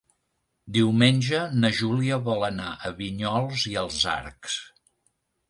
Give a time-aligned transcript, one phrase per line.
[0.77, 4.59] Diumenge na Júlia vol anar a Vinyols i els Arcs.